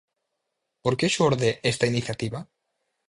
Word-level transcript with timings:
Por 0.83 0.93
que 0.99 1.07
xorde 1.15 1.49
esta 1.71 1.89
iniciativa? 1.91 2.39